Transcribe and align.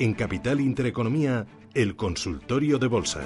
En 0.00 0.14
Capital 0.14 0.60
Intereconomía, 0.60 1.44
el 1.74 1.96
consultorio 1.96 2.78
de 2.78 2.86
bolsa. 2.86 3.20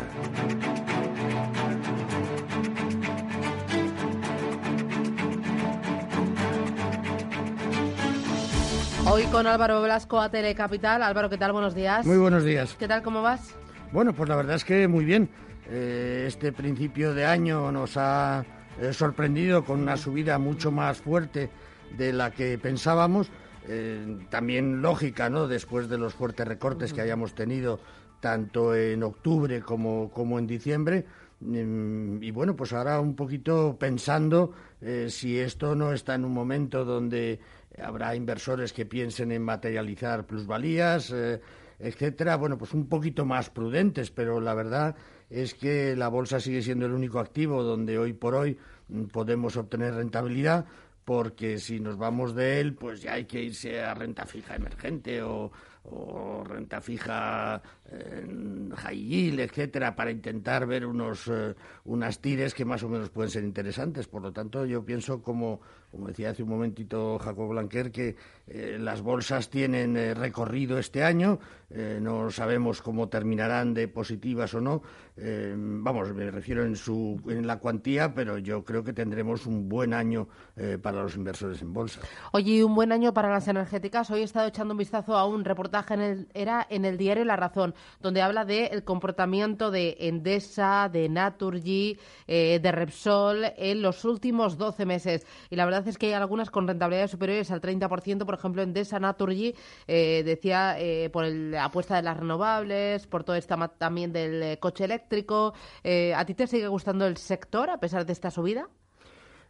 Hoy 9.06 9.24
con 9.24 9.46
Álvaro 9.46 9.82
Velasco 9.82 10.18
a 10.18 10.30
Telecapital. 10.30 11.02
Álvaro, 11.02 11.28
¿qué 11.28 11.36
tal? 11.36 11.52
Buenos 11.52 11.74
días. 11.74 12.06
Muy 12.06 12.16
buenos 12.16 12.42
días. 12.42 12.74
¿Qué 12.78 12.88
tal? 12.88 13.02
¿Cómo 13.02 13.20
vas? 13.20 13.54
Bueno, 13.92 14.14
pues 14.14 14.30
la 14.30 14.36
verdad 14.36 14.56
es 14.56 14.64
que 14.64 14.88
muy 14.88 15.04
bien. 15.04 15.28
Eh, 15.68 16.24
este 16.26 16.52
principio 16.52 17.12
de 17.12 17.26
año 17.26 17.70
nos 17.70 17.98
ha 17.98 18.46
eh, 18.80 18.94
sorprendido 18.94 19.62
con 19.66 19.80
una 19.80 19.98
subida 19.98 20.38
mucho 20.38 20.70
más 20.70 21.02
fuerte 21.02 21.50
de 21.98 22.14
la 22.14 22.30
que 22.30 22.56
pensábamos. 22.56 23.30
Eh, 23.68 24.18
también 24.30 24.82
lógica, 24.82 25.30
¿no? 25.30 25.46
Después 25.46 25.88
de 25.88 25.98
los 25.98 26.14
fuertes 26.14 26.46
recortes 26.46 26.92
que 26.92 27.00
hayamos 27.00 27.34
tenido 27.34 27.80
tanto 28.20 28.74
en 28.74 29.02
octubre 29.02 29.60
como, 29.60 30.10
como 30.10 30.38
en 30.38 30.46
diciembre. 30.46 31.04
Mm, 31.40 32.22
y 32.22 32.30
bueno, 32.30 32.54
pues 32.54 32.72
ahora 32.72 33.00
un 33.00 33.14
poquito 33.14 33.76
pensando 33.78 34.52
si 35.06 35.38
esto 35.38 35.76
no 35.76 35.92
está 35.92 36.16
en 36.16 36.24
un 36.24 36.34
momento 36.34 36.84
donde 36.84 37.38
habrá 37.80 38.14
inversores 38.14 38.72
que 38.72 38.86
piensen 38.86 39.32
en 39.32 39.42
materializar 39.42 40.26
plusvalías, 40.26 41.10
eh, 41.12 41.40
etcétera. 41.78 42.36
Bueno, 42.36 42.58
pues 42.58 42.74
un 42.74 42.86
poquito 42.86 43.24
más 43.24 43.50
prudentes, 43.50 44.10
pero 44.10 44.40
la 44.40 44.54
verdad 44.54 44.96
es 45.30 45.54
que 45.54 45.96
la 45.96 46.08
bolsa 46.08 46.40
sigue 46.40 46.62
siendo 46.62 46.86
el 46.86 46.92
único 46.92 47.18
activo 47.18 47.62
donde 47.62 47.98
hoy 47.98 48.12
por 48.12 48.34
hoy 48.34 48.58
mm, 48.88 49.04
podemos 49.04 49.56
obtener 49.56 49.94
rentabilidad 49.94 50.66
porque 51.04 51.58
si 51.58 51.80
nos 51.80 51.96
vamos 51.96 52.34
de 52.34 52.60
él, 52.60 52.74
pues 52.74 53.02
ya 53.02 53.14
hay 53.14 53.24
que 53.24 53.42
irse 53.42 53.82
a 53.82 53.94
renta 53.94 54.26
fija 54.26 54.54
emergente 54.54 55.22
o, 55.22 55.50
o 55.84 56.44
renta 56.44 56.80
fija 56.80 57.60
en 57.90 58.70
high 58.74 58.96
yield, 58.96 59.40
etcétera, 59.40 59.94
para 59.96 60.10
intentar 60.10 60.66
ver 60.66 60.86
unos 60.86 61.28
eh, 61.28 61.54
unas 61.84 62.20
tires 62.20 62.54
que 62.54 62.64
más 62.64 62.82
o 62.82 62.88
menos 62.88 63.10
pueden 63.10 63.30
ser 63.30 63.44
interesantes. 63.44 64.06
Por 64.06 64.22
lo 64.22 64.32
tanto, 64.32 64.64
yo 64.64 64.84
pienso 64.84 65.22
como 65.22 65.60
como 65.90 66.08
decía 66.08 66.30
hace 66.30 66.42
un 66.42 66.48
momentito 66.48 67.18
Jacob 67.18 67.50
Blanquer, 67.50 67.92
que 67.92 68.16
eh, 68.46 68.78
las 68.80 69.02
bolsas 69.02 69.50
tienen 69.50 69.94
eh, 69.98 70.14
recorrido 70.14 70.78
este 70.78 71.04
año, 71.04 71.38
no 72.00 72.30
sabemos 72.30 72.82
cómo 72.82 73.08
terminarán 73.08 73.72
de 73.72 73.88
positivas 73.88 74.52
o 74.52 74.60
no. 74.60 74.82
vamos, 75.56 76.12
me 76.12 76.30
refiero 76.30 76.66
en, 76.66 76.76
su, 76.76 77.18
en 77.26 77.46
la 77.46 77.58
cuantía, 77.60 78.12
pero 78.12 78.36
yo 78.36 78.62
creo 78.62 78.84
que 78.84 78.92
tendremos 78.92 79.46
un 79.46 79.70
buen 79.70 79.94
año 79.94 80.28
para 80.82 81.02
los 81.02 81.16
inversores 81.16 81.62
en 81.62 81.72
bolsa. 81.72 82.02
Oye, 82.32 82.62
un 82.62 82.74
buen 82.74 82.92
año 82.92 83.14
para 83.14 83.30
las 83.30 83.48
energéticas. 83.48 84.10
Hoy 84.10 84.20
he 84.20 84.24
estado 84.24 84.48
echando 84.48 84.74
un 84.74 84.78
vistazo 84.78 85.16
a 85.16 85.24
un 85.24 85.46
reportaje 85.46 85.71
era 86.34 86.66
en 86.68 86.84
el 86.84 86.98
diario 86.98 87.24
La 87.24 87.36
Razón, 87.36 87.74
donde 88.00 88.22
habla 88.22 88.44
del 88.44 88.84
comportamiento 88.84 89.70
de 89.70 89.96
Endesa, 90.00 90.88
de 90.92 91.08
Naturgy, 91.08 91.98
eh, 92.26 92.60
de 92.62 92.72
Repsol 92.72 93.44
en 93.56 93.82
los 93.82 94.04
últimos 94.04 94.58
12 94.58 94.86
meses. 94.86 95.26
Y 95.50 95.56
la 95.56 95.64
verdad 95.64 95.86
es 95.88 95.98
que 95.98 96.06
hay 96.06 96.12
algunas 96.12 96.50
con 96.50 96.68
rentabilidades 96.68 97.10
superiores 97.10 97.50
al 97.50 97.60
30%, 97.60 98.24
por 98.24 98.34
ejemplo, 98.34 98.62
Endesa, 98.62 99.00
Naturgy, 99.00 99.54
eh, 99.86 100.22
decía 100.24 100.76
eh, 100.78 101.10
por 101.10 101.24
la 101.24 101.64
apuesta 101.64 101.96
de 101.96 102.02
las 102.02 102.16
renovables, 102.16 103.06
por 103.06 103.24
todo 103.24 103.36
esto 103.36 103.56
también 103.78 104.12
del 104.12 104.58
coche 104.58 104.84
eléctrico. 104.84 105.54
¿A 106.16 106.24
ti 106.24 106.34
te 106.34 106.46
sigue 106.46 106.68
gustando 106.68 107.06
el 107.06 107.16
sector 107.16 107.70
a 107.70 107.78
pesar 107.78 108.06
de 108.06 108.12
esta 108.12 108.30
subida? 108.30 108.68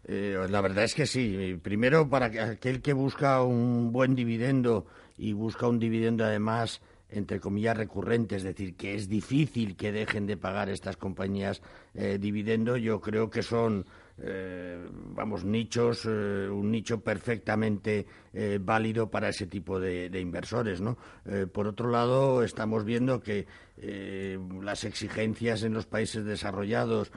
la 0.04 0.60
verdad 0.60 0.82
es 0.84 0.94
que 0.94 1.06
sí. 1.06 1.58
Primero, 1.62 2.08
para 2.08 2.26
aquel 2.26 2.82
que 2.82 2.92
busca 2.92 3.42
un 3.42 3.92
buen 3.92 4.16
dividendo 4.16 4.86
y 5.22 5.34
busca 5.34 5.68
un 5.68 5.78
dividendo 5.78 6.24
además 6.24 6.82
entre 7.08 7.38
comillas 7.38 7.76
recurrente, 7.76 8.36
es 8.36 8.42
decir, 8.42 8.74
que 8.74 8.94
es 8.94 9.08
difícil 9.08 9.76
que 9.76 9.92
dejen 9.92 10.26
de 10.26 10.36
pagar 10.36 10.68
estas 10.68 10.96
compañías 10.96 11.62
eh, 11.94 12.18
dividendo, 12.18 12.76
yo 12.76 13.00
creo 13.00 13.30
que 13.30 13.42
son 13.42 13.86
eh, 14.24 14.78
vamos, 14.92 15.44
nichos, 15.44 16.06
eh, 16.06 16.48
un 16.48 16.70
nicho 16.70 17.00
perfectamente 17.00 18.06
eh, 18.32 18.60
válido 18.62 19.10
para 19.10 19.30
ese 19.30 19.48
tipo 19.48 19.80
de, 19.80 20.08
inversores, 20.20 20.80
¿no? 20.80 20.96
por 21.52 21.66
otro 21.66 21.90
lado, 21.90 22.42
estamos 22.42 22.84
viendo 22.84 23.20
que 23.20 23.46
las 24.62 24.84
exigencias 24.84 25.64
en 25.64 25.74
los 25.74 25.86
países 25.86 26.24
desarrollados 26.24 27.10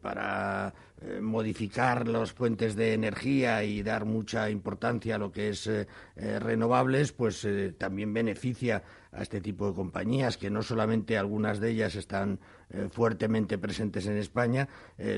para 0.00 0.74
modificar 1.20 2.08
las 2.08 2.32
fuentes 2.32 2.74
de 2.74 2.94
energía 2.94 3.62
y 3.62 3.82
dar 3.82 4.04
mucha 4.04 4.50
importancia 4.50 5.14
a 5.14 5.18
lo 5.18 5.30
que 5.30 5.50
es 5.50 5.70
renovables, 6.16 7.12
pues 7.12 7.46
también 7.78 8.12
beneficia 8.12 8.82
a 9.12 9.22
este 9.22 9.40
tipo 9.40 9.68
de 9.68 9.74
compañías, 9.74 10.36
que 10.36 10.50
no 10.50 10.62
solamente 10.62 11.16
algunas 11.16 11.60
de 11.60 11.70
ellas 11.70 11.94
están 11.94 12.40
fuertemente 12.90 13.58
presentes 13.58 14.06
en 14.06 14.16
España, 14.16 14.68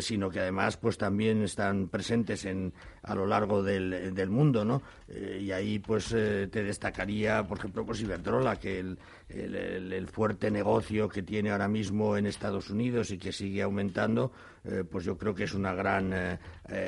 sino 0.00 0.31
que 0.31 0.41
además 0.41 0.76
pues 0.76 0.98
también 0.98 1.42
están 1.42 1.88
presentes 1.88 2.44
en, 2.44 2.72
a 3.03 3.14
lo 3.14 3.26
largo 3.26 3.62
del, 3.62 4.14
del 4.14 4.31
mundo, 4.31 4.64
¿no? 4.64 4.82
Eh, 5.09 5.41
y 5.42 5.53
ahí 5.53 5.78
pues 5.78 6.12
eh, 6.12 6.48
te 6.50 6.62
destacaría, 6.62 7.42
por 7.47 7.59
ejemplo, 7.59 7.84
pues 7.84 8.00
Iberdrola, 8.00 8.56
que 8.56 8.78
el, 8.78 8.98
el, 9.28 10.09
fuerte 10.09 10.50
negocio 10.50 11.09
que 11.09 11.22
tiene 11.22 11.50
ahora 11.50 11.69
mismo 11.69 12.16
en 12.16 12.26
Estados 12.26 12.70
Unidos 12.70 13.10
y 13.10 13.19
que 13.19 13.32
sigue 13.32 13.62
aumentando, 13.62 14.32
eh, 14.65 14.84
pues 14.91 15.04
yo 15.04 15.16
creo 15.16 15.34
que 15.34 15.44
es 15.44 15.54
una 15.54 15.72
gran 15.75 16.38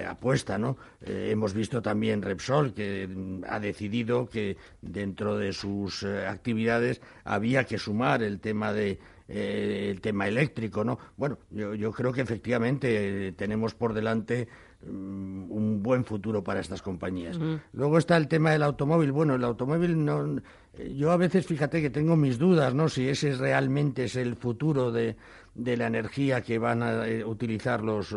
apuesta, 0.08 0.58
¿no? 0.58 0.76
hemos 1.00 1.54
visto 1.54 1.80
también 1.80 2.20
Repsol, 2.20 2.74
que 2.74 3.08
ha 3.48 3.58
decidido 3.58 4.28
que 4.28 4.58
dentro 4.82 5.38
de 5.38 5.54
sus 5.54 6.04
actividades 6.04 7.00
había 7.24 7.64
que 7.64 7.78
sumar 7.78 8.22
el 8.22 8.40
tema 8.40 8.74
de 8.74 8.98
eh, 9.32 9.90
el 9.90 10.00
tema 10.00 10.26
eléctrico, 10.26 10.82
¿no? 10.82 10.98
Bueno, 11.16 11.38
yo, 11.50 11.72
yo 11.76 11.92
creo 11.92 12.12
que 12.12 12.20
efectivamente 12.20 13.28
eh, 13.28 13.32
tenemos 13.32 13.76
por 13.76 13.94
delante 13.94 14.48
mm, 14.84 15.52
un 15.52 15.80
buen 15.84 16.04
futuro 16.04 16.42
para 16.42 16.58
estas 16.58 16.82
compañías. 16.82 17.38
Luego 17.72 17.98
está 17.98 18.16
el 18.16 18.26
tema 18.26 18.50
del 18.50 18.64
automóvil. 18.64 19.12
Bueno, 19.12 19.36
el 19.36 19.44
automóvil 19.44 20.04
no, 20.04 20.38
eh, 20.76 20.94
yo 20.96 21.12
a 21.12 21.16
veces 21.16 21.46
fíjate 21.46 21.80
que 21.80 21.90
tengo 21.90 22.16
mis 22.16 22.38
dudas, 22.38 22.74
¿no? 22.74 22.88
Si 22.88 23.08
ese 23.08 23.32
realmente 23.36 24.04
es 24.04 24.16
el 24.16 24.34
futuro 24.34 24.90
de, 24.90 25.14
de 25.54 25.76
la 25.76 25.86
energía 25.86 26.40
que 26.40 26.58
van 26.58 26.82
a 26.82 27.04
utilizar 27.24 27.84
los, 27.84 28.12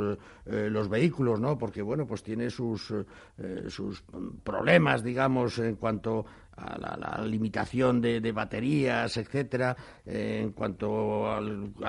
los 0.46 0.90
vehículos, 0.90 1.40
¿no? 1.40 1.60
Porque 1.60 1.84
bueno, 1.84 2.08
pues 2.08 2.24
tiene 2.24 2.50
sus 2.50 2.92
sus 3.68 4.04
problemas, 4.44 5.04
digamos, 5.04 5.60
en 5.60 5.76
cuanto 5.76 6.26
a 6.56 6.78
la, 6.78 7.26
limitación 7.26 8.02
de, 8.02 8.32
baterías, 8.32 9.18
etcétera, 9.18 9.76
eh, 10.06 10.42
en 10.44 10.52
cuanto 10.52 11.32
a 11.32 11.42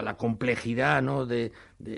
la 0.02 0.16
complejidad, 0.16 1.02
¿no? 1.02 1.26
De, 1.26 1.52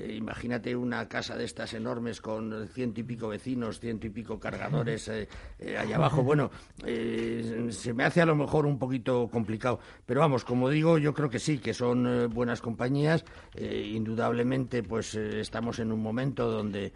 imagínate 0.09 0.75
una 0.75 1.09
casa 1.09 1.37
de 1.37 1.44
estas 1.44 1.72
enormes 1.75 2.21
con 2.21 2.66
ciento 2.69 3.00
y 3.00 3.04
pico 3.04 3.28
vecinos, 3.28 3.78
ciento 3.78 4.09
y 4.09 4.10
pico 4.10 4.41
cargadores 4.41 5.06
eh, 5.09 5.28
eh, 5.60 5.78
allá 5.78 5.97
abajo. 5.97 6.25
Bueno, 6.25 6.50
se 6.84 7.94
me 7.94 8.04
hace 8.04 8.21
a 8.21 8.27
lo 8.27 8.34
mejor 8.34 8.66
un 8.66 8.78
poquito 8.78 9.28
complicado, 9.28 9.78
pero 10.04 10.21
vamos, 10.21 10.44
como 10.44 10.71
digo, 10.71 10.98
yo 10.98 11.15
creo 11.15 11.31
que 11.31 11.38
sí, 11.38 11.59
que 11.59 11.72
son 11.72 12.31
buenas 12.33 12.60
compañías. 12.60 13.25
indudablemente, 13.54 14.83
pues 14.83 15.15
estamos 15.15 15.78
en 15.78 15.93
un 15.93 16.03
momento 16.03 16.50
donde 16.50 16.93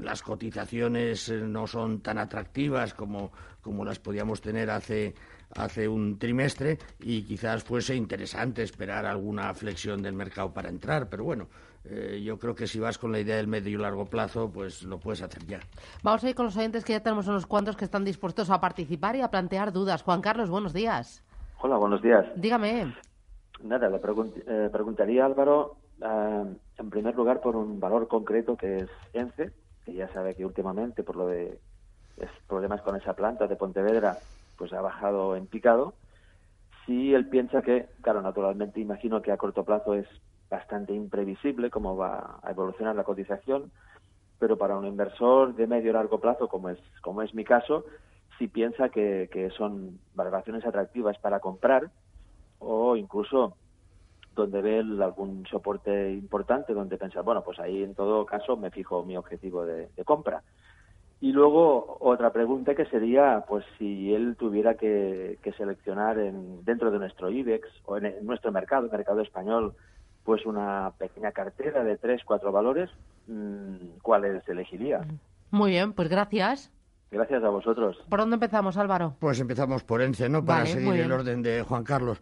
las 0.00 0.22
cotizaciones 0.22 1.30
no 1.30 1.66
son 1.66 2.00
tan 2.00 2.18
atractivas 2.18 2.94
como 2.94 3.32
como 3.60 3.84
las 3.84 3.98
podíamos 3.98 4.40
tener 4.40 4.70
hace, 4.70 5.14
hace 5.54 5.88
un 5.88 6.18
trimestre 6.18 6.78
y 7.00 7.22
quizás 7.22 7.62
fuese 7.64 7.94
interesante 7.94 8.62
esperar 8.62 9.06
alguna 9.06 9.52
flexión 9.54 10.02
del 10.02 10.14
mercado 10.14 10.52
para 10.52 10.68
entrar, 10.68 11.08
pero 11.08 11.24
bueno, 11.24 11.48
eh, 11.84 12.20
yo 12.22 12.38
creo 12.38 12.54
que 12.54 12.66
si 12.66 12.78
vas 12.78 12.98
con 12.98 13.10
la 13.10 13.20
idea 13.20 13.36
del 13.36 13.46
medio 13.46 13.78
y 13.78 13.80
largo 13.80 14.04
plazo, 14.04 14.50
pues 14.50 14.82
lo 14.82 14.98
puedes 14.98 15.22
hacer 15.22 15.44
ya. 15.46 15.60
Vamos 16.02 16.22
a 16.24 16.28
ir 16.28 16.34
con 16.34 16.46
los 16.46 16.56
oyentes 16.56 16.84
que 16.84 16.92
ya 16.92 17.02
tenemos 17.02 17.26
unos 17.26 17.46
cuantos 17.46 17.76
que 17.76 17.84
están 17.84 18.04
dispuestos 18.04 18.50
a 18.50 18.60
participar 18.60 19.16
y 19.16 19.22
a 19.22 19.28
plantear 19.28 19.72
dudas. 19.72 20.02
Juan 20.02 20.20
Carlos, 20.20 20.50
buenos 20.50 20.72
días. 20.72 21.22
Hola, 21.62 21.76
buenos 21.76 22.02
días. 22.02 22.26
Dígame. 22.36 22.94
Nada, 23.62 23.88
le 23.88 23.96
eh, 23.96 24.70
preguntaría 24.72 25.26
Álvaro, 25.26 25.76
eh, 26.02 26.44
en 26.78 26.90
primer 26.90 27.14
lugar, 27.14 27.40
por 27.40 27.56
un 27.56 27.80
valor 27.80 28.08
concreto 28.08 28.56
que 28.56 28.76
es 28.78 28.90
ENCE, 29.12 29.52
que 29.84 29.94
ya 29.94 30.08
sabe 30.12 30.34
que 30.34 30.44
últimamente, 30.44 31.02
por 31.02 31.16
lo 31.16 31.26
de 31.26 31.58
problemas 32.46 32.82
con 32.82 32.96
esa 32.96 33.14
planta 33.14 33.46
de 33.46 33.56
Pontevedra, 33.56 34.18
pues 34.56 34.72
ha 34.72 34.80
bajado 34.80 35.36
en 35.36 35.46
picado. 35.46 35.94
Si 36.84 37.14
él 37.14 37.28
piensa 37.28 37.62
que, 37.62 37.88
claro, 38.02 38.20
naturalmente 38.20 38.80
imagino 38.80 39.22
que 39.22 39.32
a 39.32 39.36
corto 39.36 39.64
plazo 39.64 39.94
es 39.94 40.06
bastante 40.50 40.92
imprevisible 40.92 41.70
cómo 41.70 41.96
va 41.96 42.40
a 42.42 42.50
evolucionar 42.50 42.96
la 42.96 43.04
cotización, 43.04 43.70
pero 44.38 44.58
para 44.58 44.76
un 44.76 44.86
inversor 44.86 45.54
de 45.54 45.66
medio 45.66 45.92
largo 45.92 46.20
plazo, 46.20 46.48
como 46.48 46.70
es, 46.70 46.78
como 47.02 47.22
es 47.22 47.34
mi 47.34 47.44
caso, 47.44 47.84
si 48.38 48.48
piensa 48.48 48.88
que, 48.88 49.28
que 49.32 49.50
son 49.50 49.98
valoraciones 50.14 50.64
atractivas 50.66 51.18
para 51.18 51.40
comprar 51.40 51.90
o 52.58 52.96
incluso 52.96 53.56
donde 54.34 54.62
ve 54.62 54.78
algún 54.78 55.46
soporte 55.46 56.12
importante, 56.12 56.72
donde 56.72 56.96
pensar, 56.96 57.22
bueno, 57.22 57.42
pues 57.42 57.58
ahí 57.60 57.82
en 57.82 57.94
todo 57.94 58.24
caso 58.26 58.56
me 58.56 58.70
fijo 58.70 59.04
mi 59.04 59.16
objetivo 59.16 59.64
de 59.64 59.88
compra. 60.04 60.42
Y 61.22 61.32
luego 61.32 61.98
otra 62.00 62.32
pregunta 62.32 62.74
que 62.74 62.86
sería, 62.86 63.44
pues 63.46 63.64
si 63.78 64.14
él 64.14 64.36
tuviera 64.38 64.74
que, 64.74 65.38
seleccionar 65.56 66.18
en, 66.18 66.64
dentro 66.64 66.90
de 66.90 66.98
nuestro 66.98 67.30
IBEX 67.30 67.68
o 67.84 67.98
en, 67.98 68.24
nuestro 68.24 68.50
mercado, 68.52 68.86
el 68.86 68.90
mercado 68.90 69.20
español, 69.20 69.74
pues 70.24 70.46
una 70.46 70.92
pequeña 70.98 71.32
cartera 71.32 71.84
de 71.84 71.98
tres, 71.98 72.22
cuatro 72.24 72.52
valores, 72.52 72.88
mm, 73.26 73.98
¿cuáles 74.00 74.48
elegiría? 74.48 75.00
Muy 75.50 75.70
bien, 75.70 75.92
pues 75.92 76.08
gracias. 76.08 76.72
Gracias 77.10 77.42
a 77.42 77.48
vosotros. 77.48 77.98
¿Por 78.08 78.20
dónde 78.20 78.34
empezamos, 78.34 78.78
Álvaro? 78.78 79.16
Pues 79.18 79.40
empezamos 79.40 79.82
por 79.82 80.00
ENCE, 80.00 80.28
¿no? 80.28 80.44
Para 80.44 80.64
seguir 80.64 81.00
el 81.00 81.12
orden 81.12 81.42
de 81.42 81.62
Juan 81.62 81.84
Carlos. 81.84 82.20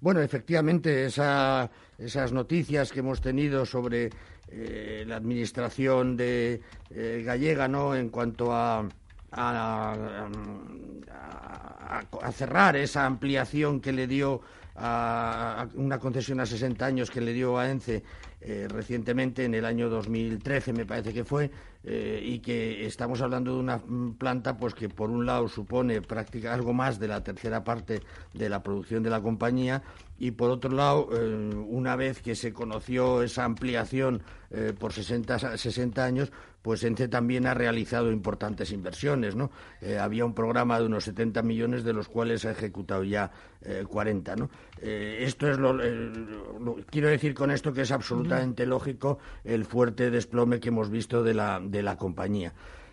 Bueno, 0.00 0.20
efectivamente, 0.20 1.06
esa, 1.06 1.70
esas 1.98 2.32
noticias 2.32 2.92
que 2.92 3.00
hemos 3.00 3.20
tenido 3.20 3.64
sobre 3.64 4.10
eh, 4.48 5.04
la 5.06 5.16
administración 5.16 6.16
de 6.16 6.60
eh, 6.90 7.22
gallega, 7.24 7.66
¿no? 7.68 7.94
En 7.94 8.10
cuanto 8.10 8.52
a, 8.52 8.86
a, 9.32 10.28
a, 12.22 12.32
cerrar 12.32 12.76
esa 12.76 13.06
ampliación 13.06 13.80
que 13.80 13.92
le 13.92 14.06
dio 14.06 14.40
a, 14.76 15.66
una 15.74 15.98
concesión 15.98 16.40
a 16.40 16.46
60 16.46 16.84
años 16.84 17.10
que 17.10 17.20
le 17.20 17.32
dio 17.32 17.58
a 17.58 17.68
ENCE 17.70 18.02
eh, 18.48 18.68
recientemente, 18.68 19.44
en 19.44 19.54
el 19.54 19.64
año 19.64 19.88
2013 19.88 20.72
me 20.72 20.86
parece 20.86 21.12
que 21.12 21.24
fue, 21.24 21.50
eh, 21.82 22.22
y 22.24 22.38
que 22.38 22.86
estamos 22.86 23.20
hablando 23.20 23.54
de 23.54 23.58
una 23.58 23.82
planta 24.18 24.56
pues 24.56 24.72
que 24.72 24.88
por 24.88 25.10
un 25.10 25.26
lado 25.26 25.48
supone 25.48 26.00
prácticamente 26.00 26.54
algo 26.54 26.72
más 26.72 27.00
de 27.00 27.08
la 27.08 27.24
tercera 27.24 27.64
parte 27.64 28.02
de 28.34 28.48
la 28.48 28.62
producción 28.62 29.02
de 29.02 29.10
la 29.10 29.20
compañía 29.20 29.82
y 30.20 30.30
por 30.30 30.50
otro 30.50 30.70
lado, 30.70 31.08
eh, 31.12 31.56
una 31.68 31.96
vez 31.96 32.22
que 32.22 32.36
se 32.36 32.52
conoció 32.52 33.22
esa 33.22 33.44
ampliación 33.44 34.22
por 34.78 34.92
60, 34.92 35.58
60 35.58 36.04
años, 36.04 36.32
pues 36.62 36.82
ENCE 36.84 37.08
también 37.08 37.46
ha 37.46 37.52
realizado 37.52 38.12
importantes 38.12 38.70
inversiones, 38.70 39.34
¿no? 39.34 39.50
Había 40.00 40.24
un 40.24 40.34
programa 40.34 40.78
de 40.78 40.86
unos 40.86 41.04
70 41.04 41.42
millones, 41.42 41.82
de 41.82 41.92
los 41.92 42.08
cuales 42.08 42.44
ha 42.44 42.52
ejecutado 42.52 43.02
ya 43.02 43.30
40, 43.88 44.32
eh, 44.32 44.36
¿no? 44.36 44.50
Eh, 44.80 45.18
esto 45.22 45.48
es 45.50 45.58
lo, 45.58 45.76
Quiero 46.90 47.08
decir 47.08 47.34
con 47.34 47.50
esto 47.50 47.72
que 47.72 47.82
es 47.82 47.90
absolutamente 47.90 48.35
lógico 48.66 49.18
el 49.44 49.64
fuerte 49.64 50.10
desplome 50.10 50.60
que 50.60 50.68
hemos 50.68 50.90
visto 50.90 51.22
de 51.22 51.34
la, 51.34 51.60
de 51.62 51.82
la 51.82 51.96
compañía. 51.96 52.52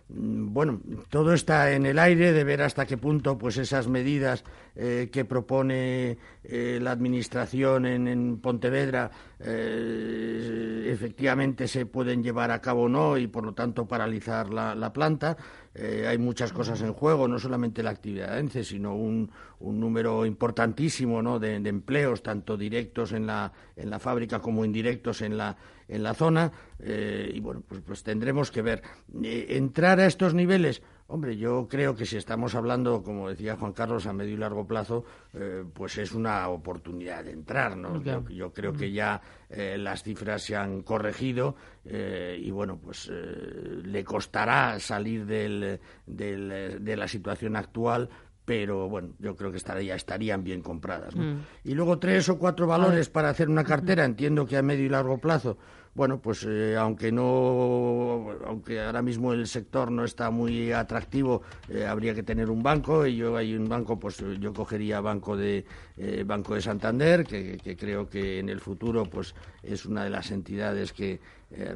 Mm, 0.09 0.53
bueno, 0.53 0.81
todo 1.09 1.33
está 1.33 1.71
en 1.71 1.85
el 1.85 1.97
aire 1.97 2.33
de 2.33 2.43
ver 2.43 2.61
hasta 2.61 2.85
qué 2.85 2.97
punto 2.97 3.37
pues 3.37 3.57
esas 3.57 3.87
medidas 3.87 4.43
eh, 4.75 5.09
que 5.11 5.25
propone 5.25 6.17
eh, 6.43 6.79
la 6.81 6.91
administración 6.91 7.85
en, 7.85 8.39
Pontevedra 8.39 9.09
eh, 9.39 10.89
efectivamente 10.91 11.67
se 11.67 11.85
pueden 11.85 12.21
llevar 12.21 12.51
a 12.51 12.59
cabo 12.59 12.83
o 12.83 12.89
no 12.89 13.17
y 13.17 13.27
por 13.27 13.45
lo 13.45 13.53
tanto 13.53 13.87
paralizar 13.87 14.49
la 14.49 14.93
planta. 14.93 15.37
Eh, 15.75 16.05
hay 16.07 16.19
muchas 16.19 16.53
cosas 16.53 16.81
en 16.81 16.93
juego, 16.93 17.27
no 17.27 17.39
solamente 17.39 17.81
la 17.81 17.89
actividad 17.89 18.37
ENCE, 18.37 18.63
sino 18.63 18.95
un, 18.95 19.31
número 19.59 20.25
importantísimo 20.25 21.39
de, 21.39 21.55
empleos, 21.55 22.21
tanto 22.21 22.57
directos 22.57 23.11
en 23.11 23.25
la, 23.25 23.51
en 23.75 23.89
la 23.89 23.97
fábrica 23.97 24.39
como 24.39 24.65
indirectos 24.65 25.21
en 25.21 25.37
la, 25.37 25.57
en 25.87 26.03
la 26.03 26.13
zona. 26.13 26.51
Eh, 26.79 27.31
y 27.33 27.39
bueno, 27.39 27.63
pues, 27.67 27.81
pues, 27.81 28.03
tendremos 28.03 28.51
que 28.51 28.61
ver. 28.61 28.83
Eh, 29.23 29.47
entrar 29.49 29.99
a 29.99 30.05
estos 30.05 30.33
niveles 30.33 30.81
Hombre, 31.13 31.37
yo 31.37 31.67
creo 31.69 31.95
que 31.95 32.07
si 32.07 32.17
estamos 32.17 32.55
hablando, 32.55 33.03
como 33.03 33.29
decía 33.29 33.55
Juan 33.55 33.73
Carlos, 33.73 34.07
a 34.07 34.13
medio 34.13 34.33
y 34.33 34.37
largo 34.37 34.65
plazo, 34.65 35.05
eh, 35.35 35.63
pues 35.71 35.99
es 35.99 36.11
una 36.11 36.47
oportunidad 36.47 37.23
de 37.23 37.33
entrar, 37.33 37.77
¿no? 37.77 38.01
Yo, 38.29 38.51
creo 38.51 38.73
que 38.73 38.91
ya 38.91 39.21
eh, 39.47 39.77
las 39.77 40.01
cifras 40.01 40.41
se 40.41 40.55
han 40.55 40.81
corregido 40.81 41.55
eh, 41.85 42.41
y, 42.41 42.49
bueno, 42.49 42.79
pues 42.83 43.11
le 43.11 44.03
costará 44.03 44.79
salir 44.79 45.27
del, 45.27 45.79
de 46.07 46.95
la 46.97 47.07
situación 47.07 47.57
actual, 47.57 48.09
pero 48.43 48.89
bueno, 48.89 49.09
yo 49.19 49.35
creo 49.35 49.51
que 49.51 49.57
estaría, 49.57 49.93
estarían 49.93 50.43
bien 50.43 50.63
compradas. 50.63 51.15
Mm. 51.15 51.35
Y 51.63 51.75
luego 51.75 51.99
tres 51.99 52.27
o 52.29 52.39
cuatro 52.39 52.65
valores 52.65 53.09
para 53.09 53.29
hacer 53.29 53.49
una 53.49 53.63
cartera, 53.63 54.03
entiendo 54.03 54.47
que 54.47 54.57
a 54.57 54.63
medio 54.63 54.85
y 54.85 54.89
largo 54.89 55.19
plazo 55.19 55.59
bueno, 55.95 56.19
pues 56.19 56.43
eh, 56.49 56.75
aunque 56.75 57.11
no, 57.11 58.31
aunque 58.47 58.81
ahora 58.81 59.03
mismo 59.03 59.31
el 59.31 59.45
sector 59.47 59.91
no 59.91 60.03
está 60.03 60.31
muy 60.31 60.71
atractivo, 60.71 61.43
eh, 61.69 61.85
habría 61.85 62.15
que 62.15 62.23
tener 62.23 62.49
un 62.49 62.63
banco 62.63 63.05
y 63.05 63.15
yo 63.17 63.37
hay 63.37 63.55
un 63.55 63.69
banco, 63.69 63.99
pues 63.99 64.17
yo 64.39 64.53
cogería 64.53 65.01
banco 65.01 65.37
de 65.37 65.65
eh, 65.97 66.23
Banco 66.25 66.55
de 66.55 66.61
Santander, 66.61 67.23
que, 67.23 67.77
creo 67.77 68.09
que 68.09 68.39
en 68.39 68.49
el 68.49 68.59
futuro, 68.59 69.05
pues 69.05 69.35
es 69.61 69.85
una 69.85 70.03
de 70.03 70.09
las 70.09 70.31
entidades 70.31 70.93
que 70.93 71.19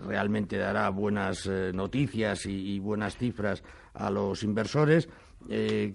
realmente 0.07 0.57
dará 0.57 0.89
buenas 0.89 1.47
noticias 1.73 2.47
y, 2.47 2.79
buenas 2.79 3.15
cifras 3.15 3.61
a 3.93 4.09
los 4.09 4.41
inversores. 4.41 5.07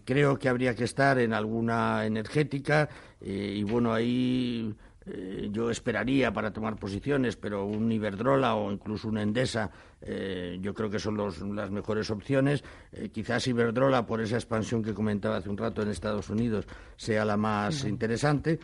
creo 0.04 0.38
que 0.38 0.48
habría 0.48 0.76
que 0.76 0.84
estar 0.84 1.18
en 1.18 1.32
alguna 1.32 2.06
energética 2.06 2.88
y 3.20 3.64
bueno 3.64 3.92
ahí 3.92 4.72
eh, 5.06 5.48
yo 5.50 5.70
esperaría 5.70 6.32
para 6.32 6.52
tomar 6.52 6.76
posiciones, 6.76 7.36
pero 7.36 7.64
un 7.66 7.90
Iberdrola 7.90 8.54
o 8.54 8.70
incluso 8.70 9.08
una 9.08 9.22
Endesa, 9.22 9.70
eh, 10.00 10.58
yo 10.60 10.72
creo 10.74 10.88
que 10.90 10.98
son 10.98 11.16
las 11.56 11.70
mejores 11.70 12.10
opciones. 12.10 12.62
Eh, 12.92 13.08
quizás 13.08 13.46
Iberdrola, 13.48 14.06
por 14.06 14.20
esa 14.20 14.36
expansión 14.36 14.82
que 14.82 14.94
comentaba 14.94 15.36
hace 15.36 15.48
un 15.48 15.58
rato 15.58 15.82
en 15.82 15.88
Estados 15.88 16.30
Unidos, 16.30 16.66
sea 16.96 17.24
la 17.24 17.36
más 17.36 17.84
interesante. 17.84 18.58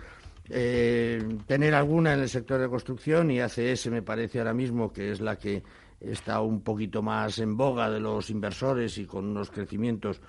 tener 0.49 1.75
alguna 1.75 2.15
en 2.15 2.21
el 2.21 2.29
sector 2.29 2.59
de 2.59 2.69
construcción 2.69 3.31
y 3.31 3.41
ACS 3.41 3.89
me 3.91 4.01
parece 4.01 4.39
ahora 4.39 4.55
mismo 4.55 4.91
que 4.91 5.11
es 5.11 5.21
la 5.21 5.37
que 5.37 5.63
está 6.01 6.41
un 6.41 6.63
poquito 6.63 7.03
más 7.03 7.39
en 7.39 7.55
boga 7.55 7.91
de 7.91 8.01
los 8.01 8.31
inversores 8.31 8.97
y 8.97 9.05
con 9.05 9.27
unos 9.27 9.51
crecimientos 9.51 10.23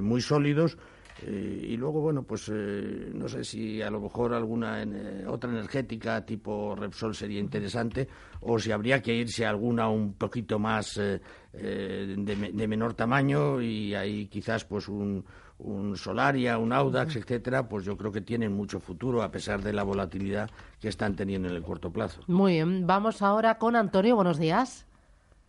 muy 0.00 0.20
sólidos. 0.20 0.78
Eh, 1.22 1.68
y 1.70 1.76
luego, 1.76 2.00
bueno, 2.00 2.22
pues 2.22 2.50
eh, 2.52 3.10
no 3.14 3.28
sé 3.28 3.42
si 3.42 3.80
a 3.80 3.90
lo 3.90 4.00
mejor 4.00 4.34
alguna 4.34 4.82
eh, 4.82 5.24
otra 5.26 5.50
energética 5.50 6.24
tipo 6.24 6.74
Repsol 6.74 7.14
sería 7.14 7.40
interesante 7.40 8.06
o 8.40 8.58
si 8.58 8.70
habría 8.70 9.00
que 9.00 9.14
irse 9.14 9.46
a 9.46 9.50
alguna 9.50 9.88
un 9.88 10.14
poquito 10.14 10.58
más 10.58 10.96
de, 10.96 12.66
menor 12.68 12.94
tamaño 12.94 13.62
y 13.62 13.94
ahí 13.94 14.26
quizás 14.26 14.64
pues 14.64 14.88
un, 14.88 15.24
un 15.58 15.96
Solaria, 15.96 16.58
un 16.58 16.72
Audax, 16.72 17.16
etcétera, 17.16 17.66
pues 17.68 17.84
yo 17.84 17.96
creo 17.96 18.12
que 18.12 18.20
tienen 18.20 18.52
mucho 18.52 18.78
futuro 18.78 19.22
a 19.22 19.30
pesar 19.30 19.62
de 19.62 19.72
la 19.72 19.84
volatilidad 19.84 20.50
que 20.80 20.88
están 20.88 21.16
teniendo 21.16 21.48
en 21.48 21.54
el 21.54 21.62
corto 21.62 21.90
plazo. 21.90 22.20
Muy 22.26 22.52
bien, 22.52 22.86
vamos 22.86 23.22
ahora 23.22 23.56
con 23.58 23.74
Antonio. 23.74 24.16
Buenos 24.16 24.38
días. 24.38 24.86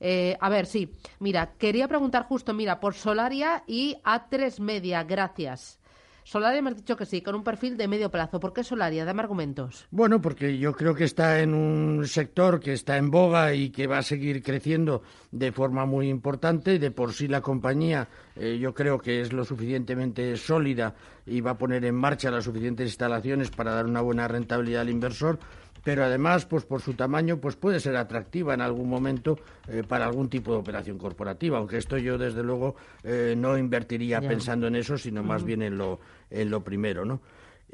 Eh, 0.00 0.36
a 0.38 0.50
ver, 0.50 0.66
sí. 0.66 0.92
Mira, 1.18 1.54
quería 1.56 1.88
preguntar 1.88 2.24
justo, 2.24 2.52
mira, 2.52 2.78
por 2.78 2.92
Solaria 2.92 3.64
y 3.66 3.96
A3 4.04 4.60
Media. 4.60 5.02
Gracias. 5.04 5.78
Solaria 6.24 6.62
me 6.62 6.70
has 6.70 6.76
dicho 6.76 6.96
que 6.96 7.06
sí, 7.06 7.20
con 7.20 7.34
un 7.34 7.44
perfil 7.44 7.76
de 7.76 7.88
medio 7.88 8.10
plazo. 8.10 8.40
¿Por 8.40 8.52
qué 8.52 8.62
Solaria? 8.64 9.04
Dame 9.04 9.22
argumentos. 9.22 9.86
Bueno, 9.90 10.20
porque 10.20 10.58
yo 10.58 10.72
creo 10.72 10.94
que 10.94 11.04
está 11.04 11.40
en 11.40 11.54
un 11.54 12.06
sector 12.06 12.60
que 12.60 12.72
está 12.72 12.96
en 12.96 13.10
boga 13.10 13.54
y 13.54 13.70
que 13.70 13.86
va 13.86 13.98
a 13.98 14.02
seguir 14.02 14.42
creciendo 14.42 15.02
de 15.30 15.52
forma 15.52 15.84
muy 15.86 16.08
importante. 16.08 16.78
De 16.78 16.90
por 16.90 17.12
sí 17.12 17.28
la 17.28 17.40
compañía 17.40 18.08
eh, 18.36 18.58
yo 18.58 18.72
creo 18.72 18.98
que 18.98 19.20
es 19.20 19.32
lo 19.32 19.44
suficientemente 19.44 20.36
sólida 20.36 20.94
y 21.26 21.40
va 21.40 21.52
a 21.52 21.58
poner 21.58 21.84
en 21.84 21.94
marcha 21.94 22.30
las 22.30 22.44
suficientes 22.44 22.88
instalaciones 22.88 23.50
para 23.50 23.74
dar 23.74 23.86
una 23.86 24.00
buena 24.00 24.28
rentabilidad 24.28 24.82
al 24.82 24.90
inversor 24.90 25.38
pero 25.84 26.04
además, 26.04 26.46
pues 26.46 26.64
por 26.64 26.80
su 26.80 26.94
tamaño, 26.94 27.38
pues 27.38 27.56
puede 27.56 27.80
ser 27.80 27.96
atractiva 27.96 28.54
en 28.54 28.60
algún 28.60 28.88
momento 28.88 29.38
eh, 29.68 29.82
para 29.86 30.06
algún 30.06 30.28
tipo 30.28 30.52
de 30.52 30.58
operación 30.58 30.98
corporativa, 30.98 31.58
aunque 31.58 31.78
esto 31.78 31.98
yo 31.98 32.18
desde 32.18 32.42
luego 32.42 32.76
eh, 33.02 33.34
no 33.36 33.58
invertiría 33.58 34.20
pensando 34.20 34.66
en 34.68 34.76
eso, 34.76 34.96
sino 34.96 35.22
más 35.22 35.44
bien 35.44 35.62
en 35.62 35.76
lo, 35.76 36.00
en 36.30 36.50
lo 36.50 36.62
primero, 36.62 37.04
¿no? 37.04 37.20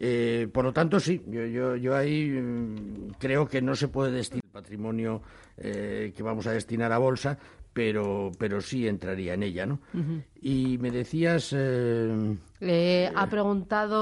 Eh, 0.00 0.48
por 0.52 0.64
lo 0.64 0.72
tanto, 0.72 1.00
sí, 1.00 1.22
yo, 1.26 1.44
yo, 1.46 1.76
yo 1.76 1.96
ahí 1.96 2.30
mm, 2.30 3.14
creo 3.18 3.48
que 3.48 3.60
no 3.60 3.74
se 3.74 3.88
puede 3.88 4.12
destinar 4.12 4.44
el 4.44 4.52
patrimonio 4.52 5.22
que 5.58 6.22
vamos 6.22 6.46
a 6.46 6.52
destinar 6.52 6.92
a 6.92 6.98
bolsa, 6.98 7.36
pero, 7.72 8.30
pero 8.38 8.60
sí 8.60 8.86
entraría 8.86 9.34
en 9.34 9.42
ella, 9.42 9.66
¿no? 9.66 9.80
Y 10.40 10.78
me 10.78 10.92
decías... 10.92 11.52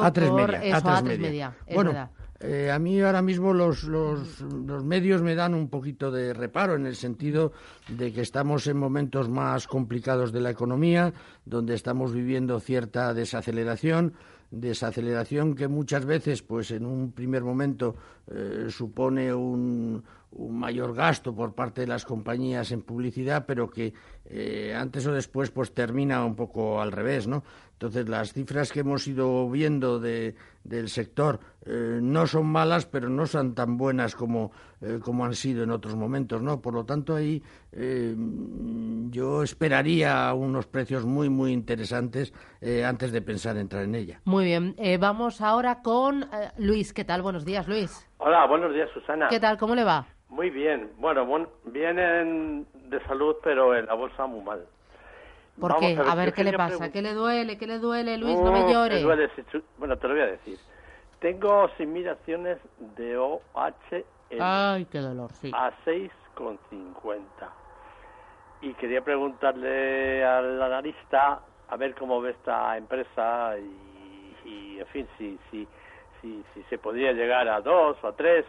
ha 0.03 0.13
preguntado 0.13 0.13
por 0.13 0.55
eso, 0.55 0.89
a 0.89 1.01
media. 1.01 1.57
bueno, 1.73 2.11
eh, 2.41 2.71
a 2.71 2.79
mí 2.79 3.01
ahora 3.01 3.23
mismo 3.23 3.53
los, 3.53 3.85
los, 3.85 4.41
los, 4.41 4.85
medios 4.85 5.23
me 5.23 5.35
dan 5.35 5.55
un 5.55 5.69
poquito 5.69 6.11
de 6.11 6.35
reparo 6.35 6.75
en 6.75 6.87
el 6.87 6.97
sentido 6.97 7.53
de 7.89 8.13
que 8.13 8.21
estamos 8.21 8.67
en 8.67 8.77
momentos 8.77 9.29
más 9.29 9.67
complicados 9.67 10.33
de 10.33 10.41
la 10.41 10.51
economía, 10.51 11.15
donde 11.45 11.75
estamos 11.75 12.13
viviendo 12.13 12.61
cierta 12.61 13.15
desaceleración. 13.15 14.15
desaceleración 14.51 15.55
que 15.55 15.67
muchas 15.69 16.05
veces, 16.05 16.43
pues 16.43 16.71
en 16.71 16.85
un 16.85 17.13
primer 17.13 17.43
momento, 17.43 17.97
eh, 18.31 18.67
supone 18.69 19.33
un, 19.33 20.03
mayor 20.39 20.95
gasto 20.95 21.35
por 21.35 21.55
parte 21.55 21.83
de 21.83 21.87
las 21.87 22.05
compañías 22.05 22.71
en 22.73 22.83
publicidad, 22.83 23.47
pero 23.47 23.71
que 23.71 23.95
eh, 24.27 24.75
antes 24.77 25.07
o 25.07 25.13
después 25.13 25.51
pues 25.51 25.73
termina 25.73 26.25
un 26.25 26.35
poco 26.35 26.81
al 26.81 26.93
revés, 26.93 27.27
¿no? 27.27 27.43
Entonces 27.77 28.09
las 28.09 28.33
cifras 28.33 28.73
que 28.73 28.81
hemos 28.81 29.07
ido 29.07 29.51
viendo 29.51 30.01
de, 30.01 30.35
del 30.65 30.89
sector 30.89 31.41
eh, 31.67 31.99
no 32.01 32.27
son 32.27 32.47
malas, 32.47 32.87
pero 32.87 33.11
no 33.11 33.27
son 33.27 33.55
tan 33.55 33.77
buenas 33.77 34.17
como, 34.17 34.51
eh, 34.81 34.99
como 35.05 35.27
han 35.27 35.35
sido 35.35 35.63
en 35.63 35.71
otros 35.71 35.95
momentos, 35.95 36.41
¿no? 36.41 36.63
Por 36.63 36.73
lo 36.73 36.87
tanto 36.87 37.15
ahí 37.15 37.43
yo 39.11 39.43
esperaría 39.43 40.33
unos 40.33 40.67
precios 40.67 41.05
muy 41.05 41.29
muy 41.29 41.53
interesantes 41.53 42.33
antes 42.87 43.13
de 43.13 43.21
pensar 43.21 43.59
entrar 43.59 43.85
en 43.85 43.95
ella. 43.95 44.21
Muy 44.25 44.47
bien, 44.47 44.75
vamos 44.99 45.43
ahora 45.43 45.83
con 45.83 46.25
Luis. 46.57 46.95
¿Qué 46.95 47.05
tal? 47.05 47.21
Buenos 47.21 47.45
días, 47.45 47.69
Luis. 47.69 48.09
Hola, 48.17 48.47
buenos 48.47 48.73
días, 48.73 48.89
Susana. 48.95 49.29
¿Qué 49.29 49.39
tal? 49.39 49.59
¿Cómo 49.59 49.75
le 49.75 49.85
va? 49.85 50.07
Muy 50.31 50.49
bien. 50.49 50.91
Bueno, 50.99 51.27
vienen 51.67 52.67
de 52.89 53.03
salud, 53.05 53.37
pero 53.43 53.77
en 53.77 53.87
la 53.87 53.95
bolsa 53.95 54.27
muy 54.27 54.43
mal. 54.43 54.65
¿Por 55.61 55.77
qué? 55.79 55.99
A 56.05 56.15
ver, 56.15 56.33
¿qué 56.33 56.45
le 56.45 56.53
pasa? 56.53 56.91
¿Qué 56.91 57.03
le 57.03 57.15
duele? 57.15 57.57
¿Qué 57.59 57.67
le 57.67 57.79
duele, 57.79 58.19
Luis? 58.19 58.39
No, 58.39 58.53
me 58.53 58.73
llore. 58.73 59.03
bueno, 59.79 59.97
te 59.97 60.09
lo 60.09 60.15
voy 60.15 60.23
a 60.23 60.27
decir. 60.27 60.59
Tengo 61.21 61.69
simulaciones 61.77 62.59
de 62.97 63.17
OHL. 63.17 64.05
Ay, 64.39 64.85
qué 64.87 64.99
dolor, 64.99 65.33
sí. 65.33 65.51
A 65.55 65.73
6,50. 65.85 67.21
Y 68.61 68.75
quería 68.75 69.03
preguntarle 69.03 70.25
al 70.25 70.61
analista 70.61 71.41
a 71.69 71.77
ver 71.77 71.95
cómo 71.95 72.21
ve 72.21 72.31
esta 72.31 72.77
empresa 72.77 73.55
y, 74.45 74.79
en 74.79 74.87
fin, 74.89 75.09
si, 75.19 75.39
si, 75.51 75.67
si, 76.21 76.45
si 76.55 76.63
se 76.65 76.79
podría 76.79 77.13
llegar 77.13 77.49
a 77.49 77.61
2 77.61 77.97
o 78.03 78.07
a 78.07 78.13
3 78.15 78.45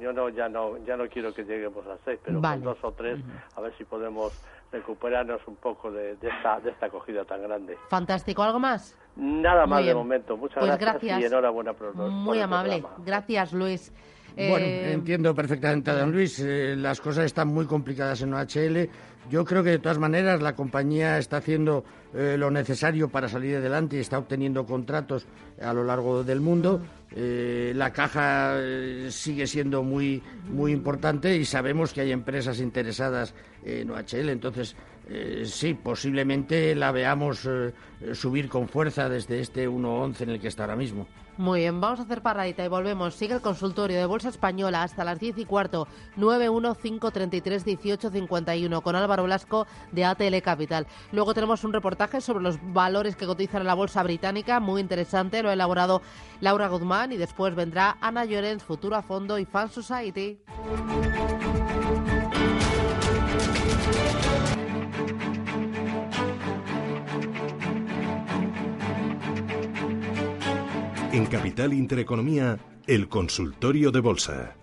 yo 0.00 0.12
no 0.12 0.28
ya 0.28 0.48
no 0.48 0.76
ya 0.84 0.96
no 0.96 1.08
quiero 1.08 1.32
que 1.32 1.44
lleguemos 1.44 1.86
a 1.86 1.96
seis 2.04 2.18
pero 2.24 2.40
con 2.40 2.62
dos 2.62 2.78
o 2.82 2.92
tres 2.92 3.18
a 3.56 3.60
ver 3.60 3.72
si 3.76 3.84
podemos 3.84 4.32
recuperarnos 4.72 5.40
un 5.46 5.56
poco 5.56 5.90
de, 5.90 6.12
esta 6.12 6.60
de 6.60 6.70
esta 6.70 6.86
acogida 6.86 7.24
tan 7.24 7.42
grande. 7.42 7.76
Fantástico. 7.88 8.42
Algo 8.42 8.58
más 8.58 8.98
nada 9.16 9.66
más 9.66 9.84
de 9.84 9.94
momento. 9.94 10.36
Muchas 10.36 10.58
pues 10.58 10.78
gracias, 10.78 11.20
y 11.20 11.24
enhorabuena 11.24 11.72
por, 11.72 11.94
muy 11.94 12.40
amable. 12.40 12.82
gracias 13.04 13.52
Luis. 13.52 13.92
Bueno, 14.36 14.66
eh, 14.66 14.92
entiendo 14.92 15.34
perfectamente 15.34 15.90
a 15.90 15.94
don 15.94 16.12
Luis. 16.12 16.38
Eh, 16.40 16.76
las 16.76 17.00
cosas 17.00 17.24
están 17.24 17.48
muy 17.48 17.64
complicadas 17.64 18.20
en 18.20 18.34
OHL. 18.34 18.90
Yo 19.30 19.44
creo 19.44 19.64
que 19.64 19.70
de 19.70 19.78
todas 19.78 19.98
maneras 19.98 20.40
la 20.40 20.54
compañía 20.54 21.18
está 21.18 21.38
haciendo 21.38 21.84
eh, 22.14 22.36
lo 22.38 22.50
necesario 22.50 23.08
para 23.08 23.28
salir 23.28 23.56
adelante 23.56 23.96
y 23.96 24.00
está 24.00 24.18
obteniendo 24.18 24.64
contratos 24.64 25.26
a 25.60 25.72
lo 25.72 25.84
largo 25.84 26.22
del 26.22 26.40
mundo. 26.40 26.80
la 27.12 27.92
caja 27.92 28.56
sigue 29.08 29.46
siendo 29.46 29.82
muy, 29.82 30.22
muy 30.48 30.72
importante 30.72 31.36
y 31.36 31.44
sabemos 31.44 31.92
que 31.92 32.02
hay 32.02 32.12
empresas 32.12 32.60
interesadas 32.60 33.34
en 33.64 33.90
OHL. 33.90 34.28
Entonces, 34.28 34.76
sí, 35.44 35.74
posiblemente 35.74 36.74
la 36.74 36.92
veamos 36.92 37.48
subir 38.12 38.48
con 38.48 38.68
fuerza 38.68 39.08
desde 39.08 39.40
este 39.40 39.68
1.11 39.68 40.20
en 40.22 40.30
el 40.30 40.40
que 40.40 40.48
está 40.48 40.64
ahora 40.64 40.76
mismo. 40.76 41.06
Muy 41.38 41.60
bien, 41.60 41.80
vamos 41.82 42.00
a 42.00 42.04
hacer 42.04 42.22
paradita 42.22 42.64
y 42.64 42.68
volvemos. 42.68 43.14
Sigue 43.14 43.34
el 43.34 43.42
consultorio 43.42 43.98
de 43.98 44.06
Bolsa 44.06 44.30
Española 44.30 44.82
hasta 44.82 45.04
las 45.04 45.20
10 45.20 45.36
y 45.36 45.44
cuarto, 45.44 45.86
915331851 46.16 48.82
con 48.82 48.96
Álvaro 48.96 49.24
Blasco 49.24 49.66
de 49.92 50.06
ATL 50.06 50.40
Capital. 50.42 50.86
Luego 51.12 51.34
tenemos 51.34 51.62
un 51.64 51.74
reportaje 51.74 52.22
sobre 52.22 52.42
los 52.42 52.58
valores 52.72 53.16
que 53.16 53.26
cotizan 53.26 53.60
en 53.60 53.66
la 53.66 53.74
Bolsa 53.74 54.02
Británica, 54.02 54.60
muy 54.60 54.80
interesante, 54.80 55.42
lo 55.42 55.50
ha 55.50 55.52
elaborado 55.52 56.00
Laura 56.40 56.68
Guzmán 56.68 57.12
y 57.12 57.18
después 57.18 57.54
vendrá 57.54 57.98
Ana 58.00 58.24
Llorens, 58.24 58.64
Futuro 58.64 58.96
a 58.96 59.02
Fondo 59.02 59.38
y 59.38 59.44
Fan 59.44 59.70
Society. 59.70 60.38
En 71.16 71.24
Capital 71.24 71.72
Intereconomía, 71.72 72.58
el 72.86 73.08
consultorio 73.08 73.90
de 73.90 74.00
bolsa. 74.00 74.54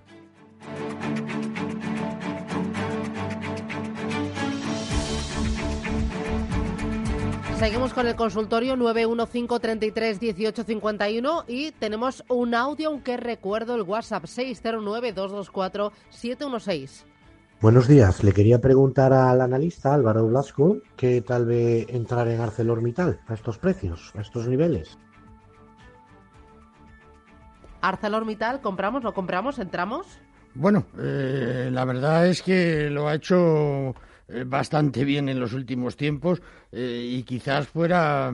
Seguimos 7.57 7.95
con 7.95 8.05
el 8.05 8.15
consultorio 8.15 8.75
915331851 8.75 11.45
y 11.47 11.71
tenemos 11.71 12.23
un 12.29 12.53
audio, 12.53 12.89
aunque 12.89 13.17
recuerdo 13.17 13.73
el 13.73 13.81
WhatsApp 13.81 14.25
609224716. 14.25 17.05
Buenos 17.61 17.87
días, 17.87 18.23
le 18.23 18.31
quería 18.31 18.61
preguntar 18.61 19.11
al 19.11 19.41
analista 19.41 19.95
Álvaro 19.95 20.27
Blasco 20.27 20.77
qué 20.97 21.23
tal 21.23 21.47
ve 21.47 21.87
entrar 21.89 22.27
en 22.27 22.41
ArcelorMittal 22.41 23.21
a 23.25 23.33
estos 23.33 23.57
precios, 23.57 24.11
a 24.13 24.21
estos 24.21 24.47
niveles. 24.47 24.99
ArcelorMittal, 27.83 28.61
¿compramos? 28.61 29.03
¿Lo 29.03 29.13
compramos? 29.13 29.59
¿Entramos? 29.59 30.07
Bueno, 30.55 30.85
eh, 30.99 31.69
la 31.71 31.83
verdad 31.83 32.27
es 32.27 32.41
que 32.41 32.89
lo 32.89 33.07
ha 33.07 33.15
hecho 33.15 33.93
eh, 34.27 34.43
bastante 34.45 35.03
bien 35.03 35.27
en 35.27 35.39
los 35.39 35.53
últimos 35.53 35.97
tiempos 35.97 36.41
eh, 36.71 37.05
y 37.11 37.23
quizás 37.23 37.67
fuera 37.67 38.31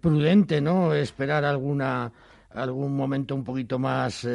prudente, 0.00 0.60
¿no? 0.60 0.94
Esperar 0.94 1.44
alguna 1.44 2.12
algún 2.50 2.96
momento 2.96 3.34
un 3.34 3.44
poquito 3.44 3.78
más 3.78 4.26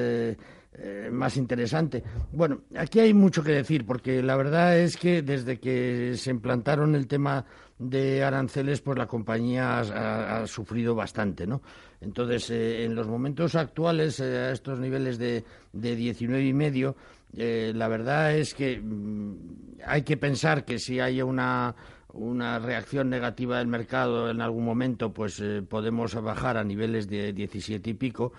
más 1.12 1.38
interesante. 1.38 2.04
Bueno, 2.32 2.62
aquí 2.78 3.00
hay 3.00 3.12
mucho 3.12 3.44
que 3.44 3.52
decir 3.52 3.84
porque 3.84 4.22
la 4.22 4.36
verdad 4.36 4.78
es 4.78 4.96
que 4.96 5.24
desde 5.24 5.60
que 5.60 6.14
se 6.16 6.30
implantaron 6.30 6.94
el 6.94 7.08
tema 7.08 7.46
de 7.80 8.24
aranceles, 8.24 8.82
pues 8.82 8.98
la 8.98 9.08
compañía 9.08 9.80
ha, 9.80 10.42
ha 10.42 10.48
sufrido 10.48 10.94
bastante, 10.94 11.48
¿no? 11.48 11.62
Entonces, 12.02 12.50
eh, 12.50 12.84
en 12.86 12.96
los 12.96 13.08
momentos 13.08 13.56
actuales, 13.56 14.20
eh, 14.20 14.38
a 14.38 14.52
estos 14.52 14.80
niveles 14.80 15.18
de, 15.18 15.44
de 15.74 15.96
19 15.96 16.46
y 16.46 16.54
medio, 16.54 16.96
eh, 17.36 17.72
la 17.76 17.88
verdad 17.88 18.36
es 18.36 18.54
que 18.54 18.80
mm, 18.80 19.80
hay 19.86 20.04
que 20.04 20.18
pensar 20.18 20.64
que 20.64 20.78
si 20.80 21.00
hay 21.00 21.22
una, 21.22 21.76
una 22.14 22.60
reacción 22.60 23.10
negativa 23.10 23.58
del 23.58 23.68
mercado 23.68 24.30
en 24.30 24.42
algún 24.42 24.66
momento, 24.66 25.12
pues 25.12 25.42
podemos 25.70 26.14
bajar 26.22 26.58
a 26.58 26.64
niveles 26.64 27.08
de 27.08 27.34
17 27.34 27.90
y 27.90 27.94
pico, 27.96 28.32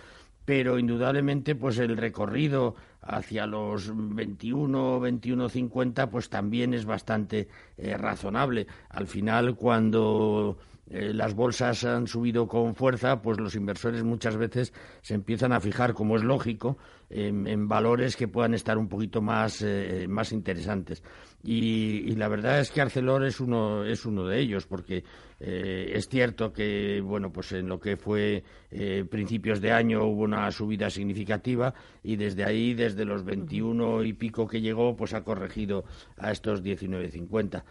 pero 0.45 0.79
indudablemente 0.79 1.55
pues 1.55 1.79
el 1.79 1.97
recorrido 1.97 2.77
hacia 3.03 3.47
los 3.47 3.93
21, 3.95 5.01
21.50 5.01 6.09
pues 6.09 6.31
también 6.31 6.75
es 6.75 6.87
bastante 6.87 7.49
razonable. 7.77 8.67
Al 8.89 9.07
final, 9.07 9.57
cuando 9.57 10.57
eh, 10.91 11.13
las 11.13 11.35
bolsas 11.35 11.85
han 11.85 12.07
subido 12.07 12.49
con 12.49 12.75
fuerza, 12.75 13.21
pues 13.23 13.39
los 13.39 13.55
inversores 13.55 14.05
muchas 14.05 14.37
veces 14.37 14.73
se 15.03 15.15
empiezan 15.15 15.53
a 15.53 15.61
fijar, 15.61 15.95
como 15.95 16.17
es 16.17 16.23
lógico, 16.23 16.79
en, 17.11 17.69
valores 17.69 18.17
que 18.17 18.29
puedan 18.29 18.55
estar 18.55 18.77
un 18.79 18.89
poquito 18.89 19.23
más, 19.23 19.63
eh, 19.63 20.07
más 20.09 20.33
interesantes. 20.33 21.03
Y, 21.43 22.17
la 22.17 22.29
verdad 22.29 22.61
es 22.61 22.71
que 22.71 22.81
Arcelor 22.81 23.25
es 23.25 23.41
uno, 23.41 23.85
es 23.85 24.05
uno 24.05 24.27
de 24.27 24.41
ellos, 24.41 24.67
porque 24.67 25.05
eh, 25.39 25.93
es 25.95 26.09
cierto 26.09 26.53
que, 26.53 27.01
bueno, 27.01 27.33
pues 27.33 27.53
en 27.53 27.69
lo 27.69 27.79
que 27.79 27.97
fue 27.97 28.43
eh, 28.73 29.05
principios 29.09 29.61
de 29.61 29.71
año 29.71 30.05
hubo 30.05 30.23
una 30.23 30.51
subida 30.51 30.91
significativa 30.91 31.73
y 32.03 32.17
desde 32.17 32.45
ahí, 32.45 32.75
desde 32.75 33.05
los 33.05 33.25
21 33.25 34.03
y 34.03 34.15
pico 34.15 34.49
que 34.49 34.61
llegó, 34.61 34.97
pues 34.97 35.15
ha 35.15 35.23
corregido 35.23 35.85
a 36.17 36.33
estos 36.33 36.63
19.50. 36.65 37.63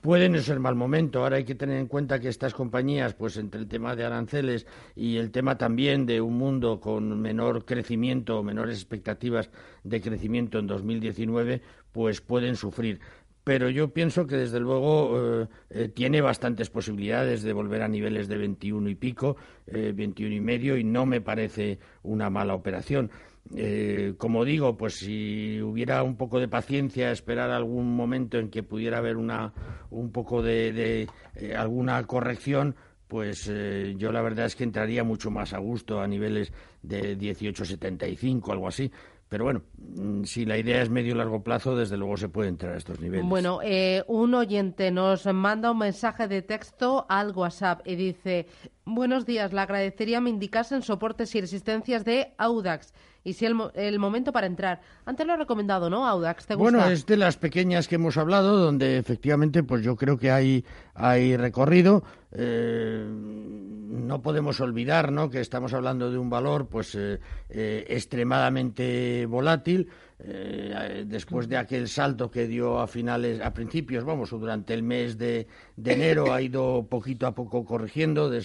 Puede 0.00 0.28
no 0.28 0.38
ser 0.38 0.60
mal 0.60 0.76
momento. 0.76 1.22
Ahora 1.22 1.38
hay 1.38 1.44
que 1.44 1.54
tener 1.56 1.78
en 1.78 1.88
cuenta 1.88 2.20
que 2.20 2.28
estas 2.28 2.54
compañías, 2.54 3.14
pues 3.14 3.36
entre 3.36 3.60
el 3.60 3.66
tema 3.66 3.96
de 3.96 4.04
aranceles 4.04 4.66
y 4.94 5.16
el 5.16 5.32
tema 5.32 5.58
también 5.58 6.06
de 6.06 6.20
un 6.20 6.38
mundo 6.38 6.78
con 6.78 7.20
menor 7.20 7.64
crecimiento, 7.64 8.44
menores 8.46 8.76
expectativas 8.76 9.50
de 9.84 10.00
crecimiento 10.00 10.58
en 10.58 10.66
2019, 10.66 11.60
pues 11.92 12.20
pueden 12.20 12.56
sufrir. 12.56 13.00
Pero 13.44 13.70
yo 13.70 13.92
pienso 13.92 14.26
que 14.26 14.36
desde 14.36 14.58
luego 14.58 15.42
eh, 15.42 15.46
eh, 15.70 15.88
tiene 15.88 16.20
bastantes 16.20 16.68
posibilidades 16.68 17.42
de 17.44 17.52
volver 17.52 17.82
a 17.82 17.88
niveles 17.88 18.26
de 18.26 18.38
21 18.38 18.88
y 18.88 18.94
pico, 18.96 19.36
eh, 19.68 19.92
21 19.94 20.34
y 20.34 20.40
medio, 20.40 20.76
y 20.76 20.82
no 20.82 21.06
me 21.06 21.20
parece 21.20 21.78
una 22.02 22.28
mala 22.28 22.54
operación. 22.54 23.10
Eh, 23.54 24.14
como 24.18 24.44
digo, 24.44 24.76
pues 24.76 24.94
si 24.94 25.60
hubiera 25.62 26.02
un 26.02 26.16
poco 26.16 26.40
de 26.40 26.48
paciencia, 26.48 27.12
esperar 27.12 27.50
algún 27.50 27.94
momento 27.94 28.38
en 28.38 28.50
que 28.50 28.62
pudiera 28.62 28.98
haber 28.98 29.16
una, 29.16 29.52
un 29.90 30.10
poco 30.10 30.42
de, 30.42 31.08
alguna 31.56 32.02
corrección, 32.04 32.74
pues 33.08 33.50
yo 33.96 34.12
la 34.12 34.22
verdad 34.22 34.46
es 34.46 34.56
que 34.56 34.64
entraría 34.64 35.04
mucho 35.04 35.30
más 35.30 35.52
a 35.52 35.58
gusto 35.58 36.00
a 36.00 36.08
niveles 36.08 36.52
de 36.82 37.16
18,75, 37.16 38.52
algo 38.52 38.68
así. 38.68 38.90
Pero 39.28 39.44
bueno, 39.44 39.62
mm, 39.76 40.22
si 40.22 40.44
la 40.44 40.56
idea 40.56 40.82
es 40.82 40.88
medio 40.88 41.14
largo 41.16 41.42
plazo, 41.42 41.74
desde 41.74 41.96
luego 41.96 42.16
se 42.16 42.28
puede 42.28 42.48
entrar 42.48 42.74
a 42.74 42.76
estos 42.76 43.00
niveles. 43.00 43.26
Bueno, 43.26 43.58
eh, 43.62 44.04
un 44.06 44.34
oyente 44.34 44.92
nos 44.92 45.26
manda 45.26 45.72
un 45.72 45.78
mensaje 45.78 46.28
de 46.28 46.42
texto 46.42 47.06
al 47.08 47.32
WhatsApp 47.32 47.80
y 47.84 47.96
dice: 47.96 48.46
Buenos 48.84 49.26
días, 49.26 49.52
le 49.52 49.60
agradecería 49.60 50.20
me 50.20 50.30
indicasen 50.30 50.82
soportes 50.82 51.34
y 51.34 51.40
resistencias 51.40 52.04
de 52.04 52.34
Audax 52.38 52.92
y 53.26 53.32
si 53.32 53.44
el, 53.44 53.56
el 53.74 53.98
momento 53.98 54.30
para 54.30 54.46
entrar. 54.46 54.80
Antes 55.04 55.26
lo 55.26 55.34
he 55.34 55.36
recomendado, 55.36 55.90
¿no, 55.90 56.06
Audax? 56.06 56.46
¿Te 56.46 56.54
gusta? 56.54 56.78
Bueno, 56.78 56.88
es 56.88 57.06
de 57.06 57.16
las 57.16 57.36
pequeñas 57.36 57.88
que 57.88 57.96
hemos 57.96 58.16
hablado, 58.18 58.56
donde 58.56 58.98
efectivamente, 58.98 59.64
pues 59.64 59.82
yo 59.82 59.96
creo 59.96 60.16
que 60.16 60.30
hay, 60.30 60.64
hay 60.94 61.36
recorrido. 61.36 62.04
Eh, 62.30 63.04
no 63.04 64.22
podemos 64.22 64.60
olvidar, 64.60 65.10
¿no? 65.10 65.28
Que 65.28 65.40
estamos 65.40 65.74
hablando 65.74 66.08
de 66.08 66.18
un 66.18 66.30
valor, 66.30 66.68
pues, 66.68 66.94
eh, 66.94 67.18
eh, 67.48 67.84
extremadamente 67.88 69.26
volátil. 69.26 69.88
Eh, 70.18 71.04
después 71.06 71.46
de 71.46 71.58
aquel 71.58 71.88
salto 71.88 72.30
que 72.30 72.46
dio 72.46 72.78
a 72.78 72.86
finales, 72.86 73.38
a 73.42 73.52
principios, 73.52 74.02
vamos, 74.02 74.30
durante 74.30 74.72
el 74.72 74.82
mes 74.82 75.18
de, 75.18 75.46
de 75.76 75.92
enero 75.92 76.32
ha 76.32 76.40
ido 76.40 76.86
poquito 76.88 77.26
a 77.26 77.34
poco 77.34 77.66
corrigiendo 77.66 78.30
de 78.30 78.38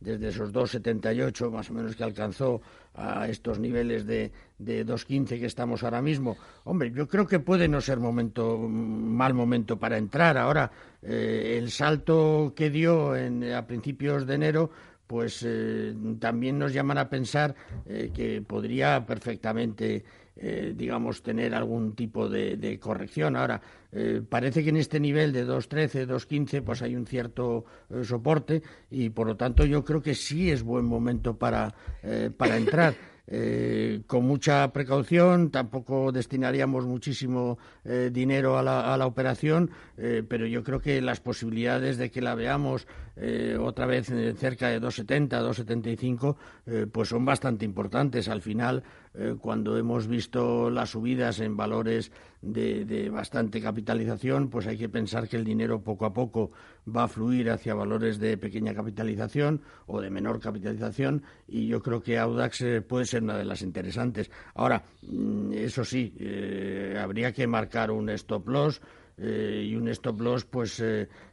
desde 0.00 0.28
esos 0.28 0.52
2,78 0.52 1.50
más 1.50 1.68
o 1.68 1.74
menos 1.74 1.96
que 1.96 2.04
alcanzó 2.04 2.62
a 2.94 3.28
estos 3.28 3.58
niveles 3.58 4.06
de, 4.06 4.32
de 4.58 4.86
2.15 4.86 5.38
que 5.38 5.46
estamos 5.46 5.82
ahora 5.82 6.00
mismo. 6.00 6.36
Hombre, 6.64 6.90
yo 6.94 7.06
creo 7.06 7.26
que 7.26 7.40
puede 7.40 7.68
no 7.68 7.80
ser 7.80 7.98
momento, 7.98 8.58
mal 8.58 9.34
momento 9.34 9.78
para 9.78 9.98
entrar. 9.98 10.38
Ahora, 10.38 10.70
eh, 11.02 11.58
el 11.58 11.70
salto 11.70 12.54
que 12.56 12.70
dio 12.70 13.16
en, 13.16 13.52
a 13.52 13.66
principios 13.66 14.26
de 14.26 14.34
enero 14.34 14.70
pues 15.12 15.44
eh, 15.46 15.94
también 16.20 16.58
nos 16.58 16.72
llaman 16.72 16.96
a 16.96 17.10
pensar 17.10 17.54
eh, 17.84 18.10
que 18.14 18.40
podría 18.40 19.04
perfectamente, 19.04 20.04
eh, 20.36 20.72
digamos, 20.76 21.22
tener 21.22 21.54
algún 21.54 21.94
tipo 21.94 22.28
de, 22.28 22.56
de 22.56 22.78
corrección. 22.78 23.36
Ahora, 23.36 23.60
eh, 23.92 24.22
parece 24.26 24.62
que 24.62 24.70
en 24.70 24.76
este 24.76 24.98
nivel 24.98 25.32
de 25.32 25.46
2.13, 25.46 26.06
2.15, 26.06 26.62
pues 26.62 26.82
hay 26.82 26.96
un 26.96 27.06
cierto 27.06 27.64
eh, 27.90 28.04
soporte 28.04 28.62
y, 28.90 29.10
por 29.10 29.26
lo 29.26 29.36
tanto, 29.36 29.64
yo 29.64 29.84
creo 29.84 30.02
que 30.02 30.14
sí 30.14 30.50
es 30.50 30.62
buen 30.62 30.84
momento 30.84 31.36
para, 31.36 31.74
eh, 32.02 32.30
para 32.36 32.56
entrar. 32.56 32.94
Eh, 33.28 34.02
con 34.08 34.24
mucha 34.24 34.72
precaución, 34.72 35.50
tampoco 35.50 36.10
destinaríamos 36.10 36.84
muchísimo 36.84 37.56
eh, 37.84 38.10
dinero 38.12 38.58
a 38.58 38.62
la, 38.62 38.92
a 38.92 38.96
la 38.98 39.06
operación, 39.06 39.70
eh, 39.96 40.24
pero 40.28 40.44
yo 40.46 40.64
creo 40.64 40.80
que 40.80 41.00
las 41.00 41.20
posibilidades 41.20 41.98
de 41.98 42.10
que 42.10 42.20
la 42.20 42.34
veamos 42.34 42.86
eh, 43.16 43.56
otra 43.60 43.86
vez 43.86 44.06
cerca 44.36 44.68
de 44.68 44.80
2,70, 44.80 45.28
2,75, 45.28 46.36
eh, 46.66 46.86
pues 46.90 47.08
son 47.10 47.24
bastante 47.24 47.64
importantes. 47.64 48.28
Al 48.28 48.42
final, 48.42 48.82
eh, 49.14 49.36
cuando 49.38 49.76
hemos 49.76 50.06
visto 50.06 50.70
las 50.70 50.90
subidas 50.90 51.40
en 51.40 51.54
valores 51.54 52.10
de, 52.40 52.86
de 52.86 53.10
bastante 53.10 53.60
capitalización, 53.60 54.48
pues 54.48 54.66
hay 54.66 54.78
que 54.78 54.88
pensar 54.88 55.28
que 55.28 55.36
el 55.36 55.44
dinero 55.44 55.82
poco 55.82 56.06
a 56.06 56.14
poco 56.14 56.50
va 56.88 57.04
a 57.04 57.08
fluir 57.08 57.50
hacia 57.50 57.74
valores 57.74 58.18
de 58.18 58.38
pequeña 58.38 58.74
capitalización 58.74 59.60
o 59.86 60.00
de 60.00 60.08
menor 60.08 60.40
capitalización 60.40 61.22
y 61.46 61.66
yo 61.66 61.82
creo 61.82 62.02
que 62.02 62.18
Audax 62.18 62.62
eh, 62.62 62.80
puede 62.80 63.04
ser 63.04 63.22
una 63.22 63.36
de 63.36 63.44
las 63.44 63.60
interesantes. 63.60 64.30
Ahora, 64.54 64.82
mm, 65.02 65.52
eso 65.52 65.84
sí, 65.84 66.14
eh, 66.18 66.98
habría 66.98 67.32
que 67.32 67.46
marcar 67.46 67.90
un 67.90 68.08
stop 68.10 68.48
loss 68.48 68.80
y 69.18 69.76
un 69.76 69.88
stop 69.88 70.20
loss 70.22 70.46
pues 70.46 70.82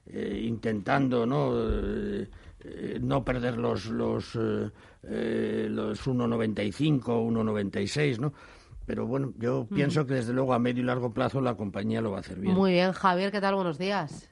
intentando 0.06 1.26
no 1.26 1.54
eh, 2.62 3.00
no 3.02 3.24
perder 3.24 3.58
los 3.58 3.86
los, 3.86 4.38
eh, 5.04 5.68
los 5.70 6.08
1.95 6.08 7.02
1.96 7.04 8.20
no 8.20 8.34
pero 8.86 9.06
bueno 9.06 9.34
yo 9.38 9.68
Mm. 9.70 9.76
pienso 9.76 10.06
que 10.08 10.16
desde 10.16 10.34
luego 10.34 10.54
a 10.54 10.60
medio 10.60 10.82
y 10.82 10.86
largo 10.86 11.14
plazo 11.14 11.42
la 11.42 11.56
compañía 11.56 12.02
lo 12.02 12.12
va 12.12 12.18
a 12.18 12.20
hacer 12.22 12.40
bien 12.40 12.54
Muy 12.56 12.72
bien, 12.72 12.92
Javier, 12.92 13.32
¿qué 13.32 13.40
tal? 13.42 13.56
Buenos 13.56 13.78
días. 13.78 14.26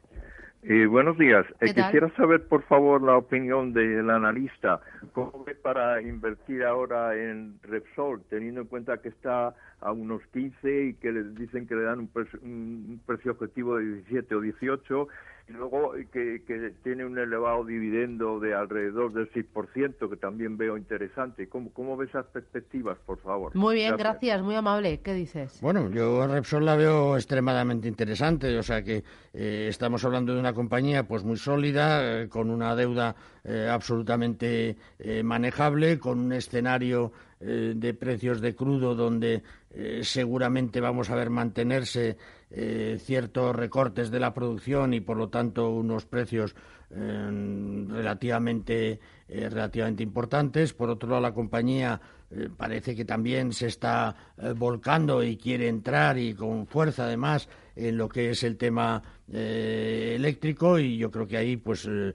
Eh, 0.63 0.85
buenos 0.87 1.17
días. 1.17 1.45
¿Qué 1.59 1.67
Eh, 1.69 1.73
quisiera 1.73 2.13
saber, 2.17 2.45
por 2.47 2.63
favor, 2.63 3.01
la 3.01 3.15
opinión 3.15 3.71
del 3.71 4.09
analista. 4.09 4.81
¿Cómo 5.13 5.43
ve 5.45 5.55
para 5.55 6.01
invertir 6.01 6.63
ahora 6.63 7.15
en 7.15 7.57
Repsol, 7.61 8.21
teniendo 8.29 8.61
en 8.61 8.67
cuenta 8.67 8.97
que 8.97 9.07
está 9.09 9.53
a 9.79 9.91
unos 9.93 10.21
15 10.33 10.85
y 10.87 10.93
que 10.95 11.11
le 11.13 11.23
dicen 11.35 11.67
que 11.67 11.75
le 11.75 11.83
dan 11.83 11.99
un, 11.99 12.07
precio- 12.09 12.39
un 12.41 12.99
precio 13.05 13.31
objetivo 13.33 13.77
de 13.77 13.85
17 13.85 14.35
o 14.35 14.41
18 14.41 15.07
y 15.49 15.53
luego 15.53 15.95
eh, 15.95 16.07
que, 16.11 16.43
que 16.45 16.73
tiene 16.83 17.05
un 17.05 17.17
elevado 17.17 17.63
dividendo 17.63 18.39
de 18.39 18.53
alrededor 18.53 19.13
del 19.13 19.31
6%, 19.31 20.09
que 20.09 20.17
también 20.17 20.57
veo 20.57 20.77
interesante. 20.77 21.47
¿Cómo, 21.47 21.71
cómo 21.71 21.95
ve 21.95 22.05
esas 22.05 22.25
perspectivas, 22.25 22.97
por 23.05 23.19
favor? 23.19 23.55
Muy 23.55 23.75
bien, 23.75 23.95
gracias, 23.95 24.41
muy 24.41 24.55
amable. 24.55 24.99
¿Qué 24.99 25.13
dices? 25.13 25.59
Bueno, 25.61 25.89
yo 25.89 26.21
a 26.21 26.27
Repsol 26.27 26.65
la 26.65 26.75
veo 26.75 27.15
extremadamente 27.15 27.87
interesante, 27.87 28.57
o 28.57 28.63
sea 28.63 28.83
que 28.83 29.03
eh, 29.33 29.67
estamos 29.69 30.03
hablando 30.03 30.33
de 30.33 30.39
una 30.39 30.53
compañía 30.53 31.07
pues 31.07 31.23
muy 31.23 31.37
sólida, 31.37 32.21
eh, 32.23 32.27
con 32.27 32.49
una 32.49 32.75
deuda 32.75 33.15
eh, 33.49 33.69
absolutamente 33.71 34.75
eh, 34.99 35.23
manejable, 35.23 35.97
con 35.99 36.19
un 36.19 36.33
escenario 36.33 37.13
eh, 37.39 37.73
de 37.75 37.93
precios 37.93 38.41
de 38.41 38.55
crudo 38.55 38.95
donde 38.95 39.43
eh, 39.79 40.01
seguramente 40.03 40.81
vamos 40.81 41.11
a 41.11 41.15
ver 41.15 41.29
mantenerse 41.29 42.17
eh, 42.49 42.97
ciertos 42.99 43.55
recortes 43.55 44.09
de 44.09 44.19
la 44.19 44.33
producción 44.33 44.93
y 44.95 45.01
por 45.01 45.17
lo 45.17 45.29
tanto 45.29 45.69
unos 45.69 46.05
precios 46.05 46.55
eh, 46.89 47.85
relativamente 47.89 48.99
relativamente 49.29 50.03
importantes. 50.03 50.73
Por 50.73 50.89
otro 50.89 51.09
lado, 51.09 51.21
la 51.21 51.33
compañía 51.33 51.99
parece 52.55 52.95
que 52.95 53.03
también 53.03 53.51
se 53.51 53.67
está 53.67 54.15
volcando 54.55 55.21
y 55.21 55.35
quiere 55.35 55.67
entrar 55.67 56.17
y 56.17 56.33
con 56.33 56.65
fuerza 56.65 57.03
además 57.03 57.49
en 57.77 57.97
lo 57.97 58.09
que 58.09 58.31
es 58.31 58.43
el 58.43 58.57
tema 58.57 59.03
eh, 59.31 60.13
eléctrico 60.15 60.79
y 60.79 60.97
yo 60.97 61.11
creo 61.11 61.27
que 61.27 61.37
ahí 61.37 61.57
pues 61.57 61.87
eh, 61.89 62.13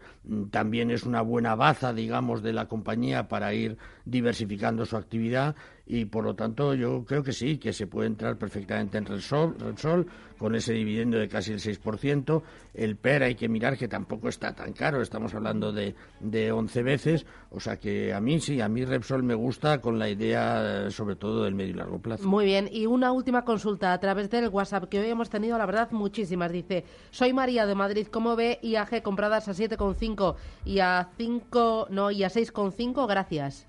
también 0.50 0.90
es 0.90 1.04
una 1.04 1.22
buena 1.22 1.54
baza 1.54 1.92
digamos 1.92 2.42
de 2.42 2.52
la 2.52 2.66
compañía 2.68 3.28
para 3.28 3.54
ir 3.54 3.76
diversificando 4.04 4.84
su 4.86 4.96
actividad 4.96 5.54
y 5.92 6.06
por 6.06 6.24
lo 6.24 6.34
tanto 6.34 6.72
yo 6.72 7.04
creo 7.04 7.22
que 7.22 7.34
sí 7.34 7.58
que 7.58 7.74
se 7.74 7.86
puede 7.86 8.06
entrar 8.06 8.38
perfectamente 8.38 8.96
en 8.96 9.04
Repsol, 9.04 9.54
Repsol 9.58 10.06
con 10.38 10.54
ese 10.54 10.72
dividendo 10.72 11.18
de 11.18 11.28
casi 11.28 11.52
el 11.52 11.60
6%. 11.60 12.42
El 12.72 12.96
PER 12.96 13.24
hay 13.24 13.34
que 13.34 13.46
mirar 13.46 13.76
que 13.76 13.88
tampoco 13.88 14.30
está 14.30 14.54
tan 14.54 14.72
caro, 14.72 15.02
estamos 15.02 15.34
hablando 15.34 15.70
de, 15.70 15.94
de 16.20 16.50
11 16.50 16.82
veces, 16.82 17.26
o 17.50 17.60
sea 17.60 17.76
que 17.76 18.14
a 18.14 18.20
mí 18.22 18.40
sí, 18.40 18.62
a 18.62 18.70
mí 18.70 18.86
Repsol 18.86 19.22
me 19.22 19.34
gusta 19.34 19.82
con 19.82 19.98
la 19.98 20.08
idea 20.08 20.90
sobre 20.90 21.14
todo 21.14 21.44
del 21.44 21.54
medio 21.54 21.72
y 21.72 21.76
largo 21.76 21.98
plazo. 21.98 22.26
Muy 22.26 22.46
bien, 22.46 22.70
y 22.72 22.86
una 22.86 23.12
última 23.12 23.44
consulta 23.44 23.92
a 23.92 24.00
través 24.00 24.30
del 24.30 24.48
WhatsApp 24.48 24.88
que 24.88 24.98
hoy 24.98 25.08
hemos 25.08 25.28
tenido, 25.28 25.58
la 25.58 25.66
verdad, 25.66 25.90
muchísimas. 25.90 26.50
Dice, 26.52 26.86
soy 27.10 27.34
María 27.34 27.66
de 27.66 27.74
Madrid, 27.74 28.06
¿cómo 28.10 28.34
ve 28.34 28.58
IAG 28.62 29.02
compradas 29.02 29.46
a 29.48 29.52
7,5 29.52 30.36
y 30.64 30.78
a 30.78 31.10
5, 31.18 31.88
no, 31.90 32.10
y 32.10 32.24
a 32.24 32.28
6,5? 32.28 33.06
Gracias. 33.06 33.66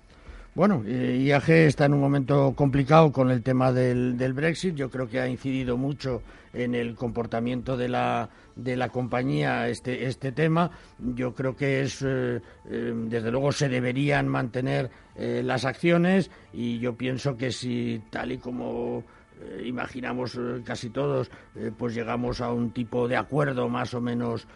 Bueno, 0.54 0.84
eh, 0.86 1.18
IAG 1.20 1.50
está 1.50 1.86
en 1.86 1.94
un 1.94 2.00
momento 2.00 2.54
complicado 2.54 3.10
con 3.10 3.28
el 3.32 3.42
tema 3.42 3.72
del, 3.72 4.16
del 4.16 4.34
Brexit. 4.34 4.76
Yo 4.76 4.88
creo 4.88 5.08
que 5.08 5.18
ha 5.18 5.26
incidido 5.26 5.76
mucho 5.76 6.22
en 6.52 6.76
el 6.76 6.94
comportamiento 6.94 7.76
de 7.76 7.88
la, 7.88 8.28
de 8.54 8.76
la 8.76 8.88
compañía 8.88 9.68
este, 9.68 10.06
este 10.06 10.30
tema. 10.30 10.70
Yo 11.00 11.34
creo 11.34 11.56
que 11.56 11.82
es, 11.82 12.00
eh, 12.02 12.40
eh, 12.70 12.92
desde 12.94 13.32
luego, 13.32 13.50
se 13.50 13.68
deberían 13.68 14.28
mantener 14.28 14.90
eh, 15.16 15.42
las 15.44 15.64
acciones 15.64 16.30
y 16.52 16.78
yo 16.78 16.94
pienso 16.94 17.36
que 17.36 17.50
si 17.50 18.00
tal 18.10 18.30
y 18.30 18.38
como 18.38 19.02
imaginamos 19.64 20.38
casi 20.64 20.90
todos, 20.90 21.28
pues 21.76 21.94
llegamos 21.94 22.40
a 22.40 22.52
un 22.52 22.70
tipo 22.70 23.08
de 23.08 23.16
acuerdo 23.16 23.68
más 23.68 23.92
o 23.92 24.00
menos 24.00 24.46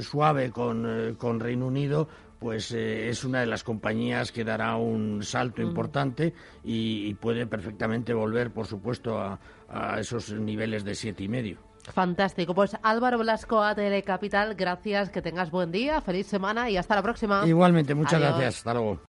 suave 0.00 0.50
con, 0.50 1.14
con 1.16 1.38
Reino 1.40 1.68
Unido, 1.68 2.08
pues 2.44 2.72
eh, 2.72 3.08
es 3.08 3.24
una 3.24 3.40
de 3.40 3.46
las 3.46 3.64
compañías 3.64 4.30
que 4.30 4.44
dará 4.44 4.76
un 4.76 5.22
salto 5.22 5.62
importante 5.62 6.34
y, 6.62 7.06
y 7.06 7.14
puede 7.14 7.46
perfectamente 7.46 8.12
volver, 8.12 8.50
por 8.52 8.66
supuesto, 8.66 9.18
a, 9.18 9.40
a 9.66 9.98
esos 9.98 10.30
niveles 10.30 10.84
de 10.84 10.94
siete 10.94 11.22
y 11.24 11.28
medio. 11.28 11.56
Fantástico. 11.84 12.54
Pues 12.54 12.76
Álvaro 12.82 13.16
Blasco, 13.16 13.62
ATL 13.62 14.02
Capital, 14.04 14.56
gracias, 14.56 15.08
que 15.08 15.22
tengas 15.22 15.50
buen 15.50 15.72
día, 15.72 16.02
feliz 16.02 16.26
semana 16.26 16.68
y 16.68 16.76
hasta 16.76 16.94
la 16.94 17.02
próxima. 17.02 17.46
Igualmente, 17.46 17.94
muchas 17.94 18.20
Adiós. 18.20 18.32
gracias. 18.32 18.56
Hasta 18.58 18.74
luego. 18.74 18.98